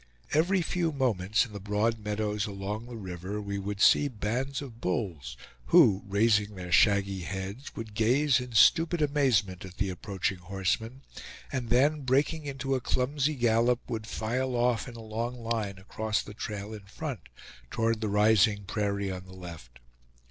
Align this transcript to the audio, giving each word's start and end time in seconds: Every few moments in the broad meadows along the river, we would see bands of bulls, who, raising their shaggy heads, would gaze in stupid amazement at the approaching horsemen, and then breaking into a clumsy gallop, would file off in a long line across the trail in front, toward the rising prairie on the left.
Every 0.33 0.63
few 0.63 0.91
moments 0.91 1.45
in 1.45 1.53
the 1.53 1.59
broad 1.59 1.99
meadows 1.99 2.47
along 2.47 2.87
the 2.87 2.95
river, 2.95 3.39
we 3.39 3.59
would 3.59 3.79
see 3.79 4.07
bands 4.07 4.59
of 4.59 4.81
bulls, 4.81 5.37
who, 5.67 6.01
raising 6.07 6.55
their 6.55 6.71
shaggy 6.71 7.19
heads, 7.19 7.75
would 7.75 7.93
gaze 7.93 8.39
in 8.39 8.53
stupid 8.53 8.99
amazement 9.03 9.63
at 9.63 9.77
the 9.77 9.91
approaching 9.91 10.39
horsemen, 10.39 11.03
and 11.51 11.69
then 11.69 12.01
breaking 12.01 12.47
into 12.47 12.73
a 12.73 12.81
clumsy 12.81 13.35
gallop, 13.35 13.79
would 13.87 14.07
file 14.07 14.55
off 14.55 14.87
in 14.87 14.95
a 14.95 15.01
long 15.03 15.35
line 15.39 15.77
across 15.77 16.23
the 16.23 16.33
trail 16.33 16.73
in 16.73 16.85
front, 16.85 17.21
toward 17.69 18.01
the 18.01 18.09
rising 18.09 18.63
prairie 18.63 19.11
on 19.11 19.25
the 19.25 19.33
left. 19.35 19.77